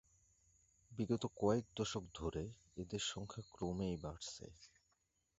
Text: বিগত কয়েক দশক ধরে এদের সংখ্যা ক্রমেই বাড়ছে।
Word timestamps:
বিগত 0.91 1.23
কয়েক 1.35 1.65
দশক 1.75 2.03
ধরে 2.15 2.43
এদের 2.77 3.01
সংখ্যা 3.11 3.43
ক্রমেই 3.51 3.95
বাড়ছে। 3.97 4.45